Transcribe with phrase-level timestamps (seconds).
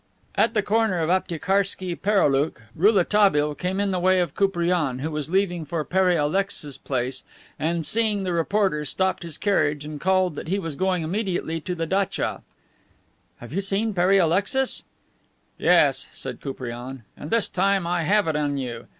[0.33, 5.29] At the corner of Aptiekarski Pereoulok Rouletabille came in the way of Koupriane, who was
[5.29, 7.23] leaving for Pere Alexis's place
[7.59, 11.75] and, seeing the reporter, stopped his carriage and called that he was going immediately to
[11.75, 12.41] the datcha.
[13.39, 14.83] "You have seen Pere Alexis?"
[15.59, 17.03] "Yes," said Koupriane.
[17.15, 18.87] "And this time I have it on you.